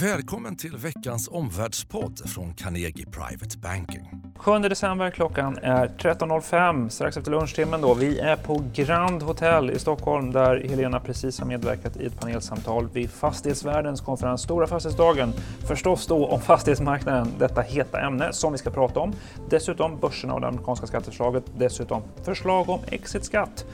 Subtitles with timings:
[0.00, 4.10] Välkommen till veckans omvärldspodd från Carnegie Private Banking.
[4.36, 7.80] 7 december, klockan är 13.05, strax efter lunchtimmen.
[7.80, 7.94] Då.
[7.94, 12.88] Vi är på Grand Hotel i Stockholm där Helena precis har medverkat i ett panelsamtal
[12.92, 15.32] vid fastighetsvärldens konferens Stora fastighetsdagen.
[15.66, 19.12] Förstås då om fastighetsmarknaden, detta heta ämne som vi ska prata om.
[19.50, 21.44] Dessutom börserna och det amerikanska skatteförslaget.
[21.58, 23.64] Dessutom förslag om exitskatt.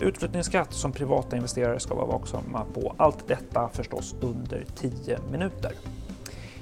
[0.00, 2.94] Utflyttningsskatt som privata investerare ska vara vaksamma på.
[2.96, 5.72] Allt detta förstås under 10 minuter.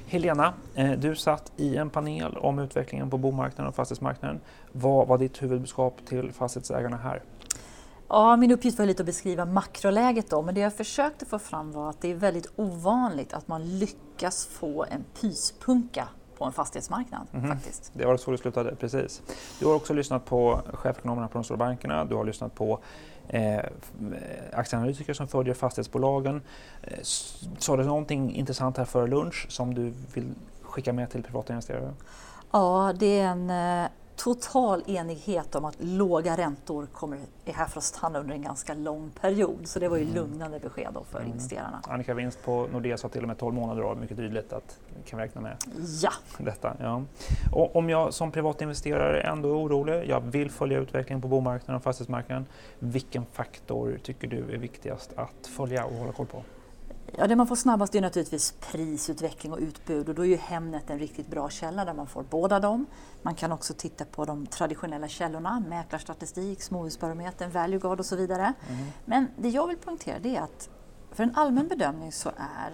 [0.07, 4.39] Helena, eh, du satt i en panel om utvecklingen på bomarknaden och fastighetsmarknaden.
[4.71, 7.23] Vad var ditt huvudbudskap till fastighetsägarna här?
[8.09, 11.71] Ja, min uppgift var lite att beskriva makroläget då, men det jag försökte få fram
[11.71, 17.27] var att det är väldigt ovanligt att man lyckas få en pyspunka på en fastighetsmarknad.
[17.33, 17.53] Mm -hmm.
[17.53, 17.91] faktiskt.
[17.93, 19.21] Det var så det slutade, precis.
[19.59, 22.79] Du har också lyssnat på chefekonomerna på de stora bankerna, du har lyssnat på
[23.29, 23.63] Eh, eh,
[24.53, 26.41] aktieanalytiker som följer fastighetsbolagen.
[26.81, 26.99] Eh,
[27.57, 31.93] sa du någonting intressant här före lunch som du vill skicka med till privata investerare?
[32.51, 37.77] Ja, det är en eh, total enighet om att låga räntor kommer är här för
[37.77, 39.67] att stanna under en ganska lång period.
[39.67, 40.15] Så det var ju mm.
[40.15, 41.31] lugnande besked då för mm.
[41.31, 41.81] investerarna.
[41.87, 45.09] Annika Vinst på Nordea sa till och med 12 månader och mycket tydligt att vi
[45.09, 45.57] kan räkna med
[46.01, 46.11] ja.
[46.37, 46.75] detta.
[46.79, 47.03] Ja.
[47.51, 51.83] Och om jag som privatinvesterare ändå är orolig, jag vill följa utvecklingen på bomarknaden och
[51.83, 52.45] fastighetsmarknaden.
[52.79, 56.43] Vilken faktor tycker du är viktigast att följa och hålla koll på?
[57.15, 60.89] Ja, det man får snabbast är naturligtvis prisutveckling och utbud och då är ju Hemnet
[60.89, 62.85] en riktigt bra källa där man får båda dem.
[63.21, 68.53] Man kan också titta på de traditionella källorna, mäklarstatistik, småhusbarometern, Valueguard och så vidare.
[68.69, 68.85] Mm.
[69.05, 70.69] Men det jag vill poängtera det är att
[71.11, 72.73] för en allmän bedömning så är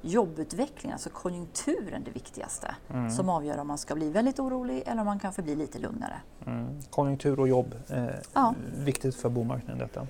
[0.00, 3.10] jobbutvecklingen, alltså konjunkturen det viktigaste mm.
[3.10, 6.20] som avgör om man ska bli väldigt orolig eller om man kan förbli lite lugnare.
[6.46, 6.82] Mm.
[6.90, 8.54] Konjunktur och jobb, eh, ja.
[8.76, 10.06] viktigt för bomarknaden detta.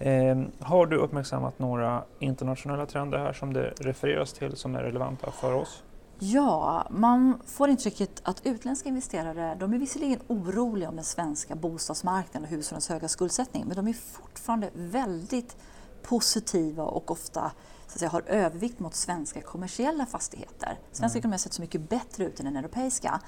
[0.00, 5.30] Eh, har du uppmärksammat några internationella trender här som det refereras till som är relevanta
[5.30, 5.82] för oss?
[6.18, 12.42] Ja, man får intrycket att utländska investerare de är visserligen oroliga om den svenska bostadsmarknaden
[12.42, 15.56] och hushållens höga skuldsättning men de är fortfarande väldigt
[16.02, 17.52] positiva och ofta
[17.86, 20.78] så att säga, har övervikt mot svenska kommersiella fastigheter.
[20.92, 21.18] Svenska mm.
[21.18, 23.20] ekonomi har sett så mycket bättre ut än den europeiska.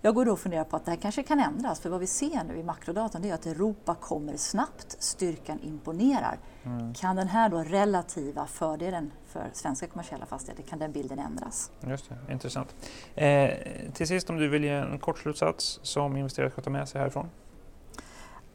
[0.00, 2.06] Jag går då och funderar på att det här kanske kan ändras för vad vi
[2.06, 6.38] ser nu i makrodatan är att Europa kommer snabbt, styrkan imponerar.
[6.64, 6.94] Mm.
[6.94, 11.70] Kan den här då relativa fördelen för svenska kommersiella fastigheter, kan den bilden ändras?
[11.80, 12.74] Just det, intressant.
[13.14, 13.50] Eh,
[13.94, 17.00] till sist om du vill ge en kort slutsats som investerare ska ta med sig
[17.00, 17.28] härifrån?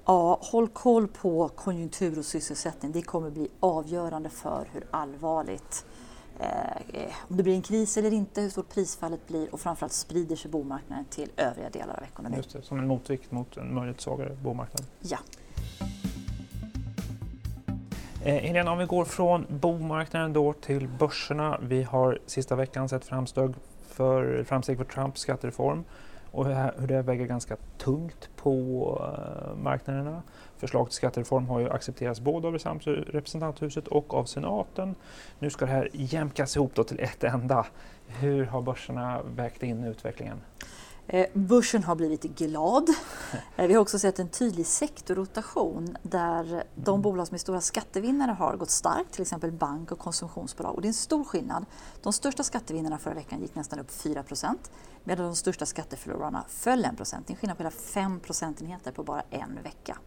[0.06, 2.92] Ja, håll koll på konjunktur och sysselsättning.
[2.92, 5.86] Det kommer bli avgörande för hur allvarligt
[7.30, 10.52] om det blir en kris eller inte, hur stort prisfallet blir och framförallt sprider sig
[10.52, 12.38] bomarknaden till övriga delar av ekonomin.
[12.38, 14.86] Just det, som en motvikt mot en möjligt svagare bomarknad.
[15.00, 15.18] Ja.
[18.26, 21.60] Eh, Helena, om vi går från bomarknaden då till börserna.
[21.62, 23.54] Vi har sista veckan sett framsteg
[23.88, 25.84] för, framsteg för Trumps skattereform
[26.34, 26.46] och
[26.80, 30.22] hur det väger ganska tungt på eh, marknaderna.
[30.58, 34.96] Förslag till skattereform har ju accepterats både av representanthuset och av senaten.
[35.40, 37.66] Nu ska det här jämkas ihop då till ett enda.
[38.08, 40.42] Hur har börserna vägt in utvecklingen?
[41.08, 42.90] Eh, börsen har blivit glad.
[43.56, 48.32] Eh, vi har också sett en tydlig sektorrotation där de bolag som är stora skattevinnare
[48.32, 50.76] har gått starkt, till exempel bank och konsumtionsbolag.
[50.76, 51.66] Och det är en stor skillnad.
[52.02, 54.56] De största skattevinnarna förra veckan gick nästan upp 4%
[55.04, 59.04] medan de största skatteförlorarna föll 1 Det är en skillnad på hela 5 procentenheter på
[59.04, 59.98] bara en vecka.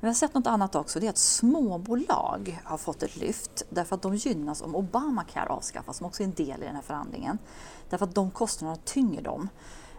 [0.00, 3.96] vi har sett något annat också, det är att småbolag har fått ett lyft därför
[3.96, 7.38] att de gynnas om Obamacare avskaffas, som också är en del i den här förhandlingen.
[7.90, 9.48] Därför att de kostnaderna tynger dem.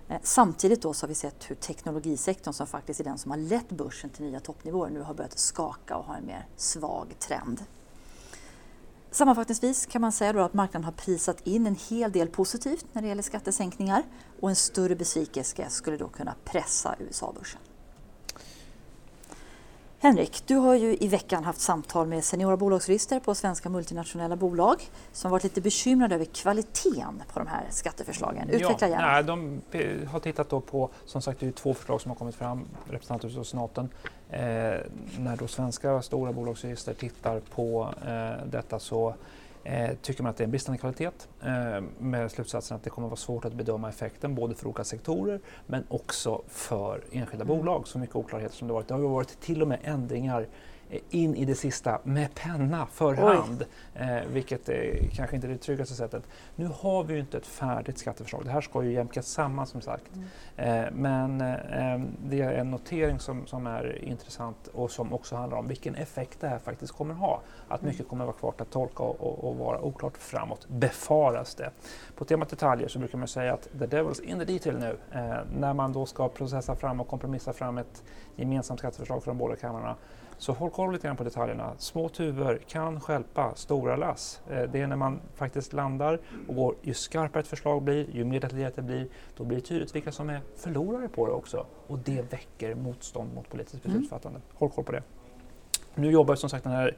[0.10, 3.38] Eh, samtidigt då så har vi sett hur teknologisektorn, som faktiskt är den som har
[3.38, 7.64] lett börsen till nya toppnivåer, nu har börjat skaka och har en mer svag trend.
[9.12, 13.08] Sammanfattningsvis kan man säga att marknaden har prisat in en hel del positivt när det
[13.08, 14.04] gäller skattesänkningar
[14.40, 17.62] och en större besvikelse skulle då kunna pressa USA-börsen.
[20.02, 24.82] Henrik, du har ju i veckan haft samtal med seniora bolagsjurister på svenska multinationella bolag
[25.12, 28.50] som varit lite bekymrade över kvaliteten på de här skatteförslagen.
[28.50, 29.12] Utveckla ja, gärna.
[29.12, 29.62] Nej, de
[30.06, 33.48] har tittat på, som sagt, det är två förslag som har kommit fram, representanthuset och
[33.48, 33.90] senaten.
[34.30, 34.40] Eh,
[35.18, 39.16] när då svenska stora bolagsjurister tittar på eh, detta så
[39.64, 41.12] Eh, tycker man att det är en bristande kvalitet
[41.42, 45.40] eh, med slutsatsen att det kommer vara svårt att bedöma effekten både för olika sektorer
[45.68, 47.58] men också för enskilda mm.
[47.58, 47.88] bolag.
[47.88, 48.88] Så mycket oklarheter som det varit.
[48.88, 50.48] Det har varit till och med ändringar
[51.10, 55.58] in i det sista med penna för hand, eh, vilket är kanske inte är det
[55.58, 56.24] tryggaste sättet.
[56.56, 58.46] Nu har vi ju inte ett färdigt skatteförslag.
[58.46, 60.04] Det här ska ju jämkas samman som sagt.
[60.14, 60.86] Mm.
[60.86, 65.58] Eh, men eh, det är en notering som, som är intressant och som också handlar
[65.58, 67.42] om vilken effekt det här faktiskt kommer ha.
[67.68, 68.10] Att mycket mm.
[68.10, 71.72] kommer vara kvar att tolka och, och, och, vara oklart framåt, befaras det.
[72.16, 74.98] På temat detaljer så brukar man säga att the devil's in the detail nu.
[75.12, 78.04] Eh, när man då ska processa fram och kompromissa fram ett
[78.36, 79.96] gemensamt skatteförslag från båda kamrarna
[80.40, 81.74] så håll koll lite grann på detaljerna.
[81.78, 84.42] Små tuvor kan skälpa stora lass.
[84.50, 88.26] Eh, det är när man faktiskt landar och går, ju skarpare ett förslag blir, ju
[88.26, 89.08] mer detaljerat det blir,
[89.38, 91.66] då blir det tydligt vilka som är förlorare på det också.
[91.88, 94.40] Och det väcker motstånd mot politiskt beslutsfattande.
[94.40, 94.50] Mm.
[94.54, 95.04] Håll koll på det.
[95.96, 96.98] Nu jobbar som sagt den här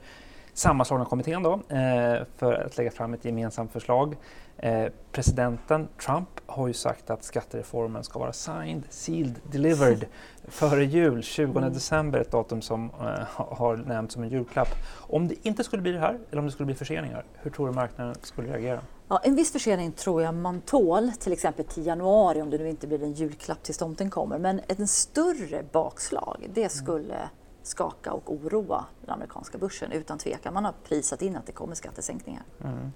[0.53, 4.15] sammanslagna kommittén då, eh, för att lägga fram ett gemensamt förslag.
[4.57, 10.05] Eh, presidenten Trump har ju sagt att skattereformen ska vara signed, sealed, delivered
[10.47, 11.73] före jul, 20 mm.
[11.73, 14.67] december, ett datum som eh, har nämnts som en julklapp.
[14.93, 17.67] Om det inte skulle bli det här, eller om det skulle bli förseningar, hur tror
[17.67, 18.81] du marknaden skulle reagera?
[19.07, 22.69] Ja, en viss försening tror jag man tål, till exempel till januari om det nu
[22.69, 24.37] inte blir en julklapp tills tomten kommer.
[24.37, 27.15] Men en större bakslag, det skulle
[27.63, 30.53] skaka och oroa den amerikanska börsen utan tvekan.
[30.53, 32.43] Man har prisat in att det kommer skattesänkningar.
[32.63, 32.91] Mm.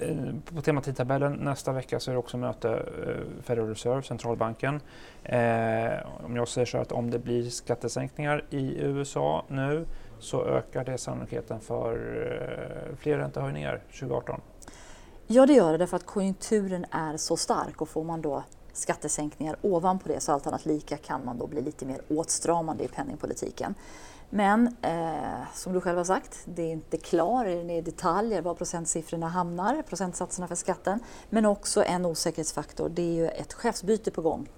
[0.00, 4.80] Eh, på temat tidtabellen nästa vecka så är det också möte eh, Federal Reserve, centralbanken.
[5.22, 9.86] Eh, om jag säger så att om det blir skattesänkningar i USA nu
[10.18, 11.92] så ökar det sannolikheten för
[12.90, 14.40] eh, fler räntehöjningar 2018.
[15.26, 18.44] Ja det gör det därför att konjunkturen är så stark och får man då
[18.76, 22.88] skattesänkningar ovanpå det så allt annat lika kan man då bli lite mer åtstramande i
[22.88, 23.74] penningpolitiken.
[24.30, 29.28] Men eh, som du själv har sagt, det är inte klar i detaljer var procentsiffrorna
[29.28, 31.00] hamnar, procentsatserna för skatten.
[31.30, 34.48] Men också en osäkerhetsfaktor, det är ju ett chefsbyte på gång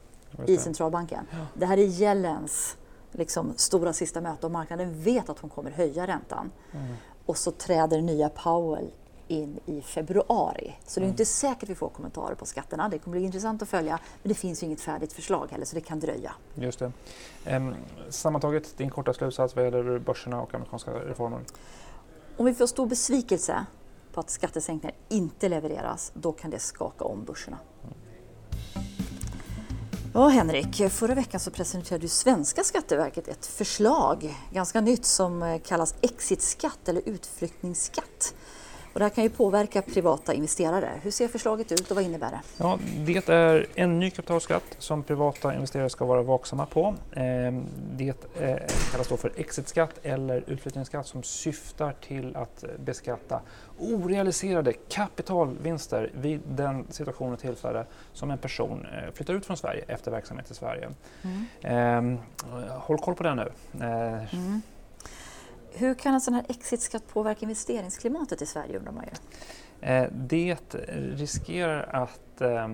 [0.47, 1.27] i centralbanken.
[1.31, 1.37] Ja.
[1.55, 2.77] Det här är Jellens
[3.13, 6.51] liksom, stora sista möte och marknaden vet att hon kommer höja räntan.
[6.73, 6.95] Mm.
[7.27, 8.91] Och så träder nya Powell
[9.29, 10.77] in i februari.
[10.87, 11.13] Så det är mm.
[11.13, 12.89] inte säkert att vi får kommentarer på skatterna.
[12.89, 15.75] Det kommer bli intressant att följa, men det finns ju inget färdigt förslag heller så
[15.75, 16.33] det kan dröja.
[16.55, 16.93] Just det.
[17.45, 17.75] Ehm,
[18.09, 21.41] sammantaget, din korta slutsats vad gäller börserna och amerikanska reformer?
[22.37, 23.67] Om vi får stor besvikelse
[24.13, 27.59] på att skattesänkningar inte levereras, då kan det skaka om börserna.
[27.85, 27.95] Mm.
[30.15, 36.89] Ja, Henrik, förra veckan så presenterade svenska Skatteverket ett förslag, ganska nytt, som kallas exitskatt
[36.89, 38.35] eller utflyttningsskatt.
[38.99, 40.91] Och det här kan ju påverka privata investerare.
[41.03, 42.41] Hur ser förslaget ut och vad innebär det?
[42.57, 46.95] Ja, det är en ny kapitalskatt som privata investerare ska vara vaksamma på.
[47.13, 47.65] Ehm,
[47.97, 48.57] det eh,
[48.93, 53.41] kallas då för exitskatt eller utflyttningsskatt som syftar till att beskatta
[53.79, 59.85] orealiserade kapitalvinster vid den situation och tillfälle som en person eh, flyttar ut från Sverige
[59.89, 60.91] efter verksamhet i Sverige.
[61.23, 61.45] Mm.
[61.63, 62.19] Ehm,
[62.69, 63.53] håll koll på det nu.
[63.81, 64.63] Eh, mm.
[65.73, 69.11] Hur kan en sån här exitskatt påverka investeringsklimatet i Sverige undrar man ju?
[69.81, 70.57] Eh, det
[71.17, 72.69] riskerar att eh,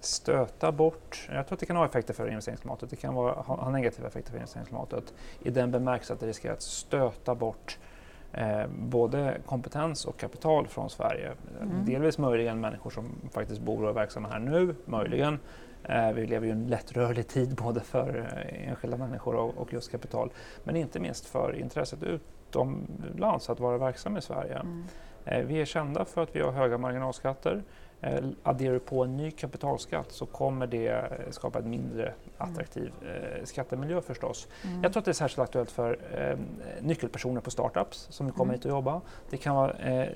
[0.00, 3.70] stöta bort, jag tror att det kan ha effekter för investeringsklimatet, det kan vara, ha
[3.70, 7.78] negativa effekter för investeringsklimatet i den bemärkelsen att det riskerar att stöta bort
[8.32, 11.32] eh, både kompetens och kapital från Sverige.
[11.62, 11.84] Mm.
[11.84, 15.38] Delvis möjligen människor som faktiskt bor och är verksamma här nu, möjligen.
[15.88, 19.90] Eh, vi lever ju i en lättrörlig tid både för eh, enskilda människor och, just
[19.90, 20.32] kapital,
[20.64, 24.54] men inte minst för intresset utomlands eh, att vara verksam i Sverige.
[24.54, 24.84] Mm.
[25.24, 27.62] Eh, vi är kända för att vi har höga marginalskatter.
[28.00, 32.92] Eh, adderar du på en ny kapitalskatt så kommer det eh, skapa en mindre attraktiv
[33.02, 33.46] mm.
[33.46, 34.48] skattemiljö förstås.
[34.64, 34.82] Mm.
[34.82, 36.38] Jag tror att det är särskilt aktuellt för eh,
[36.80, 38.54] nyckelpersoner på startups som kommer mm.
[38.54, 39.00] hit och jobba.
[39.30, 40.08] Det kan vara eh,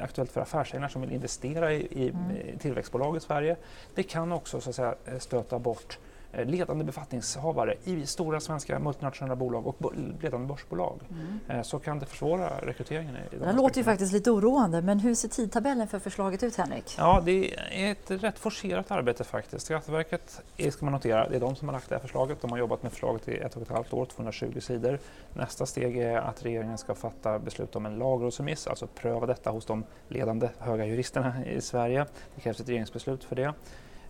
[0.00, 2.58] aktuellt för affärsägare som vill investera i, i mm.
[2.58, 3.56] tillväxtbolag i Sverige.
[3.94, 5.98] Det kan också så att säga, stöta bort
[6.32, 11.40] ledande befattningshavare i stora svenska multinationella bolag och ledande börsbolag mm.
[11.48, 13.16] Eh, så kan det försvåra rekryteringen.
[13.16, 16.56] I de det låter ju faktiskt lite oroande, men hur ser tidtabellen för förslaget ut
[16.56, 16.94] Henrik?
[16.98, 19.66] Ja, det är ett rätt forcerat arbete faktiskt.
[19.66, 22.40] Skatteverket är, ska man notera, det är de som har lagt det här förslaget.
[22.40, 24.98] De har jobbat med förslaget i ett och ett halvt år, 220 sidor.
[25.34, 29.66] Nästa steg är att regeringen ska fatta beslut om en lagrådsremiss, alltså pröva detta hos
[29.66, 32.06] de ledande höga juristerna i Sverige.
[32.34, 33.54] Det krävs ett regeringsbeslut för det.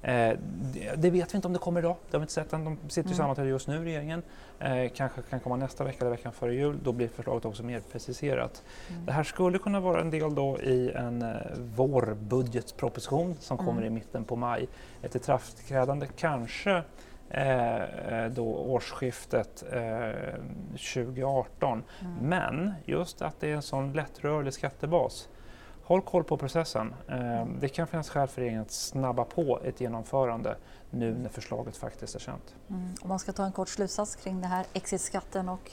[0.02, 0.38] Eh,
[0.96, 1.96] det vet vi inte om det kommer idag.
[2.10, 2.64] Det har vi inte sett än.
[2.64, 3.16] De sitter i mm.
[3.16, 4.22] sammanträde just nu, regeringen.
[4.58, 6.78] Eh, kanske kan komma nästa vecka eller veckan före jul.
[6.82, 8.62] Då blir förslaget också mer preciserat.
[8.90, 9.06] Mm.
[9.06, 11.36] Det här skulle kunna vara en del då i en eh,
[11.76, 13.66] vårbudgetproposition som mm.
[13.66, 14.68] kommer i mitten på maj.
[15.02, 16.82] Ett ikraftträdande kanske
[17.30, 20.10] Eh, då årsskiftet eh,
[20.94, 21.82] 2018.
[22.00, 22.14] Mm.
[22.20, 25.28] Men just att det är en sån lättrörlig skattebas
[25.90, 26.94] håll koll på processen.
[27.08, 30.56] Eh, det kan finnas skäl för regeringen att snabba på ett genomförande
[30.90, 32.54] nu när förslaget faktiskt är känt.
[32.68, 32.94] Mm.
[33.02, 35.70] Om man ska ta en kort slutsats kring det här exitskatten och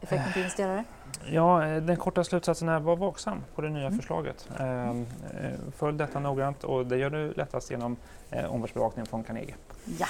[0.00, 0.84] effekten på investerare?
[1.30, 3.98] Ja, eh, den korta slutsatsen är var vaksam på det nya mm.
[3.98, 4.48] förslaget.
[4.58, 5.06] Ehm,
[5.40, 7.96] eh, följ detta noggrant och det gör du lättast genom
[8.30, 9.54] eh, omvärldsbevakningen från Carnegie.
[9.98, 10.06] Ja.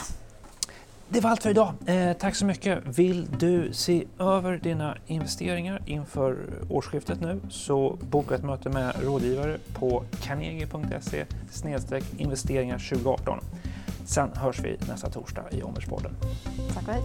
[1.12, 1.72] Det var allt för idag.
[1.86, 2.98] Eh, tack så mycket.
[2.98, 6.38] Vill du se över dina investeringar inför
[6.68, 11.24] årsskiftet nu så boka ett möte med rådgivare på carnegie.se
[12.18, 13.38] investeringar 2018.
[14.04, 16.16] Sen hörs vi nästa torsdag i Omvärldspodden.
[16.74, 17.02] Tack och hej.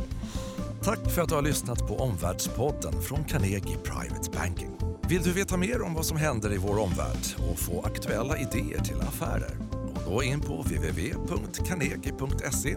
[0.83, 4.71] Tack för att du har lyssnat på Omvärldspodden från Carnegie Private Banking.
[5.09, 8.81] Vill du veta mer om vad som händer i vår omvärld och få aktuella idéer
[8.81, 9.74] till affärer?
[10.07, 12.75] Gå in på www.carnegie.se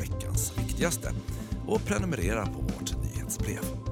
[0.00, 1.12] veckans viktigaste
[1.66, 3.91] och prenumerera på vårt nyhetsbrev.